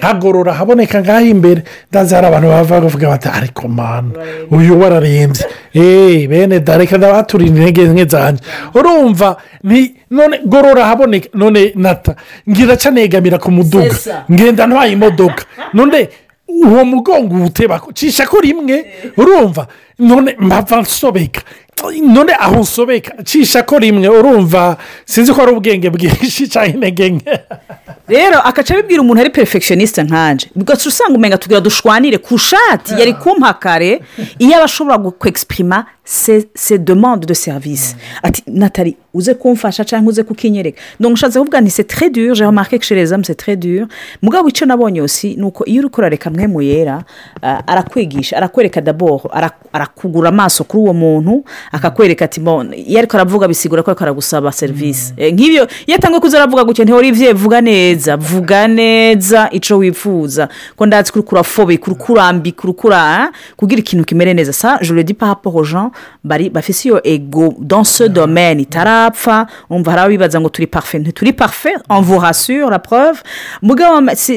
Hagorora 0.00 0.52
haboneka 0.52 1.00
ngaho 1.00 1.24
imbere. 1.26 1.62
Ndazi 1.90 2.14
hari 2.14 2.26
abantu 2.26 2.48
bava 2.48 2.80
bavuga 2.80 3.08
bati 3.08 3.28
ariko 3.28 3.68
mani 3.68 4.10
uyu 4.50 4.80
wararembye. 4.80 5.44
Eee 5.74 6.26
bene 6.28 6.60
da 6.60 6.78
reka 6.78 6.98
ndabaturira 6.98 7.48
intege 7.56 7.84
nke 7.88 8.04
zanjye 8.04 8.42
urumva 8.74 9.36
ni 9.62 9.94
none 10.10 10.40
gorora 10.44 10.84
haboneka 10.84 11.28
none 11.34 11.72
nata. 11.76 12.14
Ngira 12.50 12.76
ca 12.76 12.90
negamira 12.90 13.38
ku 13.38 13.50
muduga. 13.50 13.96
Ngenda 14.30 14.66
ntwaye 14.66 14.92
imodoka. 14.92 15.44
None 15.72 16.08
uwo 16.48 16.84
mugongo 16.84 17.34
uwuteba 17.34 17.80
ko 17.80 18.40
rimwe 18.40 18.86
urumva 19.16 19.66
none 19.98 20.36
mpava 20.38 20.80
nsobeka 20.80 21.42
none 22.02 22.32
aho 22.38 22.60
nsobeka 22.60 23.22
cisha 23.24 23.62
ko 23.62 23.78
rimwe 23.78 24.08
urumva 24.08 24.76
sinzi 25.04 25.32
ko 25.32 25.42
ari 25.42 25.52
ubwenge 25.52 25.90
bwinshi 25.90 26.48
cyangwa 26.52 26.74
intege 26.74 27.10
nke 27.10 27.40
rero 28.08 28.38
akaca 28.40 28.70
abibwira 28.74 29.02
umuntu 29.02 29.20
ari 29.20 29.30
perfectioniste 29.30 30.02
nkanje 30.02 30.46
bigaca 30.54 30.86
usanga 30.88 31.14
umenga 31.16 31.38
tugira 31.38 31.60
dushwanire 31.60 32.18
ku 32.18 32.38
shati 32.38 32.92
yari 33.00 33.14
kumpa 33.14 33.54
kare 33.54 34.02
iyo 34.38 34.56
aba 34.56 34.64
ashobora 34.64 34.98
kwegisiprima 34.98 35.86
se 36.04 36.46
se 36.54 36.74
demande 36.78 37.26
de 37.26 37.34
service. 37.34 37.96
Ati 38.22 38.42
natali 38.46 38.96
uze 39.14 39.34
kumfasha 39.34 39.84
cyangwa 39.84 40.08
uze 40.10 40.22
kukinyereka 40.22 40.80
donc 41.00 41.12
nshatse 41.12 41.38
kuvuga 41.38 41.60
ni 41.60 41.70
c'est 41.70 41.84
très 41.88 42.10
dur. 42.10 42.34
J'ai 42.34 42.44
remarqué 42.44 42.78
que 42.78 42.84
chez 42.84 42.94
les 42.94 43.12
hommes 43.12 43.24
c'est 43.24 43.34
très 43.38 43.56
dur. 43.56 43.86
Mugabo 44.22 44.48
icyo 44.48 44.66
nabonye 44.66 45.00
aussi 45.00 45.36
ni 45.36 45.42
uko 45.42 45.64
iyo 45.66 45.80
uri 45.80 45.88
kurareka 45.88 46.30
mwe 46.30 46.46
mu 46.46 46.60
yera 46.62 47.02
ah, 47.42 47.62
arakwigisha 47.66 48.36
arakwereka 48.36 48.80
d'abord 48.80 49.28
ara- 49.32 49.50
arakugura 49.72 50.28
amaso 50.28 50.64
kuri 50.64 50.82
uwo 50.82 50.92
muntu 50.94 51.44
akakwereka 51.72 52.24
ati 52.24 52.40
bon 52.40 52.72
iyo 52.74 52.98
ariko 52.98 53.16
aravuga 53.16 53.48
bisigura 53.48 53.82
ko 53.82 53.90
ariko 53.90 54.04
aragusaba 54.04 54.52
serivisi 54.52 55.12
Eh, 55.16 55.32
nk'ibyo 55.34 55.66
iyo 55.86 55.96
atangiye 55.96 56.20
kuza 56.20 56.38
aravuga 56.38 56.64
gutya 56.64 56.84
ntiwari 56.84 57.08
ivye 57.08 57.32
vuga 57.32 57.60
neza 57.60 58.16
vuga 58.16 58.68
neza 58.68 59.48
icyo 59.50 59.78
wifuza. 59.78 60.48
Ko 60.76 60.86
ndazi 60.86 61.12
kuri 61.12 61.24
kurafobe 61.24 61.76
kuri 61.78 61.96
kurambika 61.96 62.60
kuri 62.60 62.72
kura 62.72 63.32
kugira 63.56 63.80
ikintu 63.80 64.04
kimere 64.04 64.34
neza. 64.34 64.52
Sa 64.52 64.78
je 64.82 64.94
le 64.94 65.02
dis 65.04 65.14
par 65.14 65.28
bafise 66.50 66.88
iyo 66.88 67.00
ego 67.04 67.54
dans 67.58 67.84
ce 67.84 68.08
domaine 68.08 68.60
itarapfa 68.62 69.46
umva 69.70 69.90
hari 69.92 70.02
abibaza 70.02 70.40
ngo 70.40 70.48
turi 70.48 70.66
parfait. 70.66 70.98
Ntituri 71.00 71.32
vous 72.02 72.18
rassure 72.18 72.70
la 72.70 72.78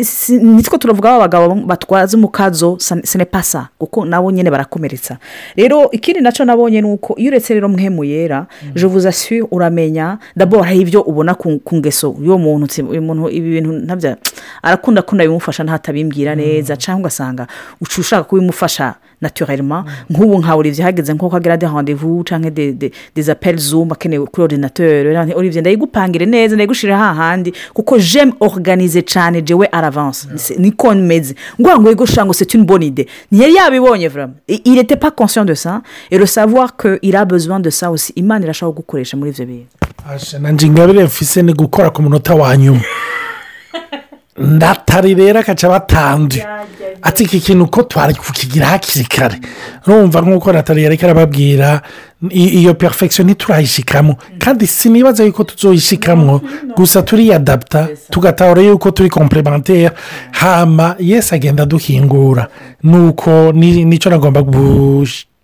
si- 0.03 0.37
nitwo 0.39 0.77
turavuga 0.77 1.15
abagabo 1.15 1.55
batwaza 1.55 2.17
umukazo 2.17 2.77
sa- 2.79 3.01
ce 3.03 3.17
n'est 3.17 3.25
pas 3.31 3.41
ça 3.43 3.67
kuko 3.79 4.05
nabo 4.05 4.31
nyine 4.31 4.49
barakomeretsa. 4.49 5.17
Rero 5.55 5.89
ikindi 5.91 6.21
na 6.21 6.31
cyo 6.31 6.45
nabonye 6.45 6.81
ni 6.81 6.87
uko 6.87 7.15
iyo 7.17 7.29
uretse 7.31 7.53
rero 7.53 7.69
mwe 7.69 7.89
mu 7.89 8.03
yera 8.03 8.45
je 8.75 8.85
vous 8.87 9.07
assure 9.07 9.47
uramenya 9.51 10.17
d'abord 10.35 10.65
hari 10.65 10.81
ibyo 10.81 11.01
ubona 11.01 11.35
ku 11.35 11.59
ngeso. 11.75 12.15
Y'uwo 12.21 12.37
muntu 12.37 13.29
ibi 13.29 13.49
bintu 13.61 13.71
ntabya 13.73 14.17
arakunda 14.63 15.01
ko 15.01 15.15
ndabimufasha 15.15 15.63
ntatabimbwira 15.63 16.35
neza 16.35 16.75
cyangwa 16.77 17.07
ugasanga 17.07 17.47
uca 17.81 17.97
ushaka 18.01 18.23
kubimufasha 18.23 18.95
naturellement. 19.21 19.83
Nk'ubu 20.09 20.37
nka 20.39 20.55
olivier 20.55 20.85
hageze 20.85 21.13
nko 21.13 21.29
kagira 21.29 21.57
de 21.57 21.65
rendez-vous 21.67 22.23
cyangwa 22.23 22.49
de, 22.51 22.71
de, 22.71 22.91
des 23.15 23.29
appels 23.29 23.59
zoom 23.59 23.91
akenewe 23.91 24.25
kuri 24.25 24.43
ordinateur. 24.43 25.05
Olivier 25.35 25.61
ndayigupangire 25.61 26.25
neza 26.25 26.55
ndayigushirira 26.55 26.97
hahandi 26.97 27.53
kuko 27.73 27.97
j'aime 27.99 28.33
organiser 28.39 29.03
cyane 29.05 29.41
jewe 29.45 29.67
l'avance. 29.73 30.27
C'est- 30.35 30.59
niko 30.59 30.93
meze 30.95 31.35
ngo 31.61 31.69
ngo 31.79 31.89
yego 31.89 32.05
shango 32.05 32.33
c'est 32.33 32.53
une 32.53 32.65
bonne 32.65 32.83
idée. 32.83 33.07
Ntiyari 33.31 33.53
yabibonye 33.55 34.07
vraiment. 34.07 34.33
Il 34.47 34.77
était 34.79 34.95
pas 34.99 35.11
conscient 35.11 35.45
de 35.45 35.53
ça. 35.53 35.81
Et 36.11 36.17
le 36.17 36.25
savoir 36.25 36.75
que 36.75 36.99
il 37.01 37.15
a 37.15 37.25
besoin 37.25 37.59
de 37.59 37.69
ça 37.69 37.91
aussi 37.91 38.13
imana 38.15 38.45
irashaka 38.45 38.71
gukoresha 38.71 39.17
muri 39.17 39.29
ivyo 39.31 39.45
bintu 39.45 39.67
Asha, 40.09 40.39
na 40.39 40.49
ingabire 40.51 41.03
mfise 41.03 41.41
ni 41.41 41.53
gukora 41.53 41.89
ku 41.89 42.01
munota 42.01 42.35
wa 42.35 42.55
nyuma. 42.57 42.79
ndatari 44.37 45.15
rero 45.15 45.39
akaca 45.39 45.69
batanze 45.69 46.45
ati 47.01 47.23
iki 47.23 47.39
kintu 47.39 47.63
uko 47.63 47.83
twari 47.83 48.13
kukigira 48.13 48.65
hakiri 48.65 49.05
kare? 49.05 49.39
Urumva 49.87 50.21
nk'uko 50.21 50.53
natali 50.53 50.83
yari 50.83 50.97
arababwira 51.03 51.81
i- 52.29 52.61
iyo 52.61 52.73
perfection 52.73 53.27
ntiturayishikamo 53.27 54.15
kandi 54.39 54.67
sinibaza 54.67 55.23
yuko 55.23 55.43
tuzoyishikamo 55.43 56.41
gusa 56.75 57.01
turiyadapta 57.01 57.87
tugatahura 58.09 58.61
yuko 58.61 58.91
turi 58.91 59.09
complementaire. 59.09 59.91
Hama 60.31 60.95
yesi 60.99 61.35
agenda 61.35 61.65
duhingura. 61.65 62.47
Nuko 62.83 63.51
ni- 63.53 63.85
ni 63.85 63.97
cyo 63.99 64.09
nagomba 64.11 64.41
gush- 64.41 64.45
kuvuga 64.45 65.05
gatoyi 65.05 65.36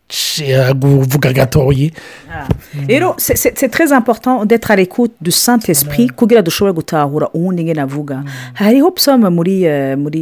rero 2.88 3.16
c'est- 3.18 3.36
c'est 3.36 3.58
c'est 3.58 3.70
très 3.70 3.92
important 3.92 4.46
d'être 4.46 4.70
à 4.72 4.76
l'écoute 4.76 5.14
du 5.22 5.32
saint 5.32 5.60
esprit 5.68 6.08
kugira 6.08 6.42
dushobore 6.42 6.74
gutahura 6.76 7.30
uwundi 7.34 7.64
ngene 7.64 7.82
avuga. 7.82 8.24
Hariho 8.54 8.92
psaume 8.92 9.30
muri 9.30 9.64
eh, 9.66 9.96
muri 9.98 10.22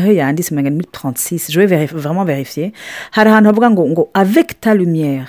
aho 0.00 0.12
yanditse 0.12 0.50
umenga 0.52 0.70
ni 0.70 0.76
muri 0.76 0.88
36 0.92 1.50
je 1.50 1.60
vais 1.60 1.86
vraiment 1.86 2.24
vérifier. 2.24 2.72
Hari 3.12 3.30
ahantu 3.30 3.48
havuga 3.48 3.70
ngo 3.70 3.86
ngo 3.88 4.08
avec 4.14 4.60
ta 4.60 4.74
lumière 4.74 5.28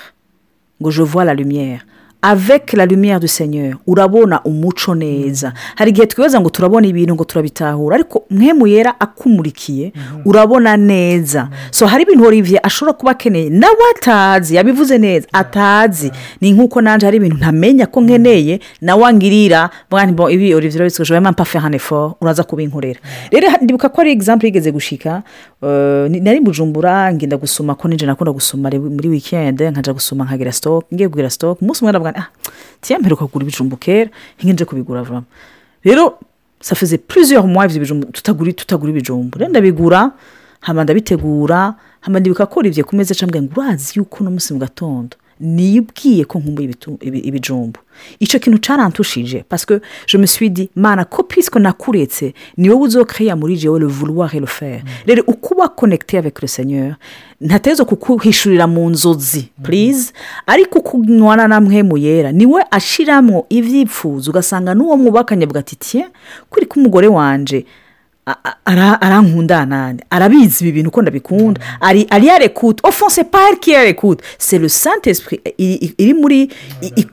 ngo 0.81 0.89
je 0.91 1.03
vois 1.03 1.25
la 1.25 1.33
lumière. 1.33 1.85
Avec 2.25 2.73
la 2.73 2.85
lumière 2.85 3.19
du 3.19 3.27
seigneur. 3.27 3.77
Urabona 3.87 4.41
umuco 4.45 4.95
neza. 4.95 5.53
Hari 5.75 5.91
igihe 5.91 6.07
twibaza 6.07 6.41
ngo 6.41 6.49
turabona 6.49 6.87
ibintu 6.87 7.13
ngo 7.15 7.23
turabitahura 7.23 7.95
ariko 7.95 8.25
mwe 8.29 8.71
yera 8.71 8.99
akumurikiye 8.99 9.93
urabona 10.25 10.77
neza. 10.77 11.49
So 11.71 11.85
hari 11.87 12.03
ibintu 12.03 12.25
olivier 12.25 12.59
ashobora 12.63 12.93
kuba 12.97 13.11
akeneye. 13.11 13.49
Nawe 13.49 13.83
atazi 13.95 14.55
yabivuze 14.55 14.97
neza. 14.97 15.27
Atazi. 15.33 16.11
Ni 16.41 16.51
nk'uko 16.51 16.81
nanjye 16.81 17.05
hari 17.05 17.17
ibintu 17.17 17.37
ntamenya 17.37 17.85
ko 17.85 18.01
nkeneye 18.01 18.59
nawe 18.81 19.03
angirira. 19.05 19.69
Mwana 19.91 20.11
ibi 20.31 20.55
olivier 20.55 20.89
même 21.21 21.33
pas 21.35 21.45
faire 21.45 21.65
un 21.65 21.73
effort. 21.73 22.15
Uraza 22.21 22.43
kubinkorera. 22.43 22.99
Rero 23.31 23.47
ndibuka 23.61 23.89
ko 23.89 24.01
ari 24.01 24.11
example 24.11 24.47
yigeze 24.47 24.71
gushika 24.71 25.23
ni- 26.09 26.19
nari 26.19 26.39
bujumbura 26.39 27.13
ngenda 27.13 27.37
gusoma 27.37 27.75
ko 27.75 27.87
ninjye 27.87 28.05
nakunda 28.07 28.31
gusoma 28.31 28.69
muri 28.69 29.09
weekend 29.09 29.61
nkaja 29.61 29.93
gusoma 29.93 30.25
nkagira 30.25 30.51
stock 30.51 30.85
ngiye 30.93 31.09
kugira 31.09 31.29
stock. 31.29 31.61
Umunsi 31.61 31.81
umwe 31.83 31.91
ndavuga 32.15 32.27
ah 32.27 32.27
tiya 32.81 32.99
mperuka 32.99 33.25
kugura 33.27 33.43
ibijumbu 33.43 33.77
kera 33.77 34.09
nkinje 34.39 34.65
kubigura 34.65 35.03
vraiment 35.03 35.25
rero 35.83 36.19
faisait 36.75 37.01
plusieurs 37.07 37.45
mois 37.45 37.65
ivyo 37.69 37.79
bijumbu 37.79 38.05
tutagura 38.11 38.53
tutagura 38.53 38.89
ibijumbu 38.91 39.37
rero 39.39 39.49
ndabigura 39.49 40.11
hama 40.61 40.83
ndabitegura 40.83 41.75
hama 42.01 42.19
ndibuka 42.19 42.45
ko 42.45 42.59
Olivier 42.59 42.85
ku 42.85 42.95
meza 42.95 43.11
acambwira 43.13 43.43
ngo 43.43 43.51
urazi 43.61 43.93
yuko 43.99 44.17
uno 44.21 44.31
munsi 44.31 44.53
mu 44.53 44.59
gatondo 44.59 45.17
nibwiye 45.39 46.25
ko 46.25 46.39
nkumbuye 46.39 46.67
ibitu- 46.69 46.97
ibi- 47.01 47.19
ibijumbu. 47.19 47.79
Icyo 48.19 48.39
kintu 48.39 48.57
cyarantushije 48.59 49.43
parce 49.49 49.65
que 49.65 49.79
je 50.07 50.17
me 50.17 50.25
suis 50.27 50.49
dit 50.49 50.69
mana 50.75 51.05
ko 51.05 51.23
puisque 51.23 51.55
nakuretse 51.59 52.33
ni 52.57 52.69
wowe 52.69 52.81
uzokreya 52.87 53.35
muri 53.35 53.55
jewe 53.57 53.79
le 54.39 54.45
faire. 54.47 54.83
Rero 55.07 55.23
uko 55.27 55.53
uba 55.55 55.67
connecté 55.69 56.17
avec 56.17 56.41
le 56.41 56.47
seigneur 56.47 56.95
ntatezo 57.41 57.85
kukuhishurira 57.85 58.67
mu 58.67 58.89
nzozi 58.89 59.49
please. 59.63 60.13
Ariko 60.47 60.79
ukunywana 60.79 61.47
na 61.47 61.61
mwe 61.61 61.83
mu 61.83 61.97
yera 61.97 62.31
ni 62.31 62.45
we 62.45 62.61
ashiramo 62.71 63.45
ibyipfuzo 63.49 64.31
ugasanga 64.31 64.73
n'uwo 64.75 64.97
mwubakanye 64.97 65.45
bwa 65.45 65.59
ati 65.59 65.75
tiye 65.75 66.05
kuri 66.49 66.65
ko 66.65 66.79
umugore 66.79 67.07
arankunda 68.65 69.65
nani 69.65 69.99
arabizi 70.09 70.63
ibi 70.63 70.71
bintu 70.71 70.89
uko 70.89 71.01
ndabikunda. 71.01 71.61
Ari 71.81 72.07
ari 72.09 72.27
yarekute. 72.27 72.87
Ofonse 72.87 73.23
pari 73.23 73.57
ki 73.57 73.71
yarekute. 73.71 74.23
I- 75.57 75.73
i- 75.85 75.93
iri 75.97 76.13
muri 76.13 76.49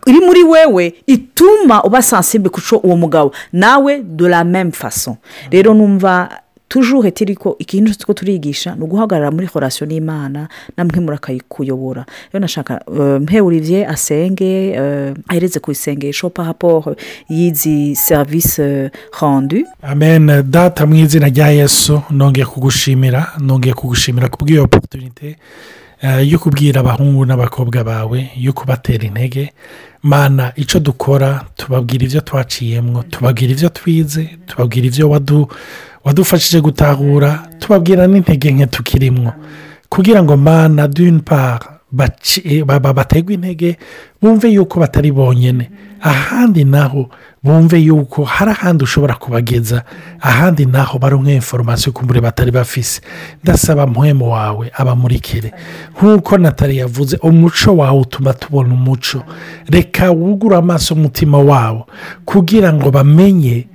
iri 0.07 0.20
muri 0.20 0.42
wewe 0.42 0.94
ituma 1.07 1.83
uba 1.85 2.03
sensible 2.03 2.48
kuco 2.51 2.77
uwo 2.77 2.96
mugabo. 2.96 3.33
Nawe 3.53 3.98
de 4.03 4.29
la 4.29 4.44
même 4.44 4.70
façon. 4.72 5.16
Rero 5.51 5.75
numva 5.75 6.29
toujours 6.73 7.05
etiri 7.05 7.37
ko 7.37 7.57
ikintu 7.59 7.95
two 7.99 8.15
turigisha 8.15 8.75
ni 8.75 8.83
uguhagarara 8.85 9.31
muri 9.31 9.47
horasiyo 9.47 9.87
n'imana 9.87 10.49
namwe 10.77 11.01
murakayikuyobora. 11.01 12.07
Rero 12.33 12.41
nashaka 12.41 12.81
eh, 12.89 13.21
mpe 13.21 13.41
olivier 13.41 13.89
asenge 13.89 14.73
eh, 14.73 15.15
ahereze 15.29 15.61
ku 15.61 15.71
isengesho 15.73 16.31
par 16.31 16.47
rapport 16.47 16.97
y'izi 17.29 17.97
serivisi 17.97 18.63
eh, 18.63 18.91
rendu. 19.21 19.67
Amen. 19.83 20.43
Data 20.51 20.87
mu 20.87 20.95
izina 20.95 21.29
rya 21.29 21.49
yesu 21.51 22.03
nongeye 22.11 22.47
kugushimira 22.47 23.33
nongeye 23.39 23.75
kugushimira 23.75 24.29
ku 24.29 24.45
bw'iyo 24.45 24.65
oporutunite 24.65 25.37
yo 26.25 26.39
kubwira 26.39 26.81
abahungu 26.81 27.27
n'abakobwa 27.27 27.85
bawe 27.85 28.31
yo 28.37 28.53
kubatera 28.53 29.05
intege. 29.05 29.53
Mana 30.03 30.53
icyo 30.57 30.81
dukora 30.81 31.45
tubabwira 31.57 32.05
ibyo 32.05 32.21
twaciyemo 32.21 33.03
tubabwira 33.03 33.53
ibyo 33.53 33.69
twize 33.69 34.39
tubabwira 34.47 34.87
ibyo 34.87 35.11
wadu 35.11 35.49
wadufashije 36.05 36.61
gutahura 36.61 37.49
tubabwira 37.59 38.07
n'intege 38.07 38.53
nke 38.53 38.67
tukirimwo. 38.67 39.33
Kugira 39.88 40.23
ngo 40.23 40.37
mana 40.37 40.88
ba- 42.81 42.93
bategwe 42.95 43.35
intege 43.35 43.77
bumve 44.23 44.49
yuko 44.49 44.81
batari 44.81 45.12
bonyine 45.12 45.71
ahandi 46.01 46.65
naho 46.65 47.11
bumve 47.45 47.79
yuko 47.79 48.25
hari 48.25 48.51
ahandi 48.51 48.85
ushobora 48.85 49.15
kubageza. 49.15 49.85
Ahandi 50.21 50.67
naho 50.67 50.99
baronke 50.99 51.35
inforomasiyo 51.35 51.93
kumbure 51.93 52.21
batari 52.21 52.51
bafise. 52.51 53.01
Ndasaba 53.45 53.87
muhemu 53.87 54.33
wawe 54.33 54.73
abamurikire. 54.75 55.53
Nk'uko 55.97 56.38
natali 56.38 56.77
yavuze 56.79 57.17
umuco 57.23 57.77
wawe 57.77 58.01
utuma 58.01 58.33
tubona 58.33 58.75
umuco. 58.75 59.23
Reka 59.69 60.11
wugure 60.11 60.57
amaso 60.57 60.95
umutima 60.95 61.38
wabo 61.38 61.87
kugira 62.25 62.73
ngo 62.73 62.91
bamenye 62.91 63.67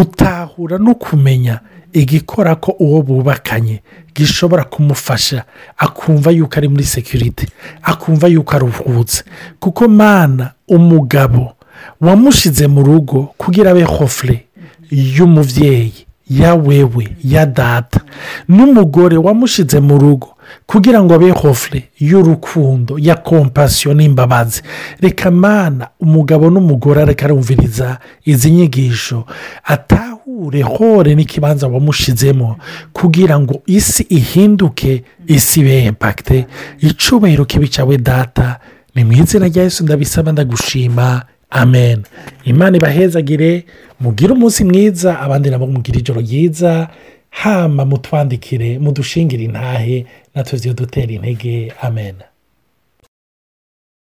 gutahura 0.00 0.78
no 0.78 0.94
kumenya 0.94 1.60
igikora 1.92 2.54
ko 2.56 2.76
uwo 2.78 3.02
bubakanye 3.02 3.80
gishobora 4.14 4.64
kumufasha 4.64 5.44
akumva 5.76 6.30
yuko 6.30 6.54
ari 6.56 6.68
muri 6.68 6.84
sekirite 6.84 7.46
akumva 7.82 8.26
yuko 8.28 8.56
aruhutse. 8.56 9.24
Kuko 9.60 9.88
mana 9.88 10.52
umugabo 10.68 11.52
wamushyize 12.00 12.66
mu 12.66 12.82
rugo 12.82 13.32
kugira 13.38 13.70
abe 13.70 13.82
hofure 13.84 14.44
y'umubyeyi 14.90 16.06
ya 16.30 16.54
wewe 16.54 17.16
ya 17.24 17.46
data. 17.46 18.00
N'umugore 18.48 19.16
wamushyize 19.16 19.80
mu 19.80 19.98
rugo 19.98 20.35
kugira 20.66 21.02
ngo 21.02 21.14
abe 21.14 21.30
hofure 21.30 21.88
y'urukundo 21.98 22.98
ya 22.98 23.14
kompasiyo 23.14 23.94
n'imbabazi 23.94 24.62
reka 25.00 25.30
mana 25.30 25.88
umugabo 26.00 26.50
n'umugore 26.50 27.02
areka 27.02 27.24
arumviriza 27.24 27.98
izi 28.24 28.50
nyigisho. 28.50 29.24
Atahu 29.64 30.16
ukure 30.26 30.62
hore 30.62 31.14
n'ikibanza 31.14 31.66
wamushizemo. 31.66 32.56
Kugira 32.92 33.40
ngo 33.40 33.62
isi 33.66 34.02
ihinduke 34.08 35.02
isi 35.26 35.60
ibe 35.60 35.84
impakite 35.84 36.46
icubahiro 36.80 37.44
kibi 37.44 37.68
cyawe 37.68 37.98
data 37.98 38.60
ni 38.94 39.04
mu 39.04 39.12
izina 39.12 39.46
rya 39.48 39.62
Yesu 39.62 39.84
ndabisaba 39.84 40.32
ndagushima. 40.32 41.22
Amen. 41.50 42.02
Imana 42.44 42.76
ibahezagire 42.76 43.64
mugire 44.00 44.32
umunsi 44.32 44.64
mwiza 44.64 45.20
abandi 45.20 45.50
nabo 45.50 45.66
mugire 45.66 45.98
ijoro 45.98 46.20
ryiza. 46.20 46.88
Hama 47.30 47.84
mutwandikire 47.84 48.78
mudushingire 48.78 49.44
intahe. 49.44 50.06
Natwe 50.36 50.58
ziyo 50.58 50.74
dutera 50.74 51.12
intege 51.12 51.72
amen 51.82 52.16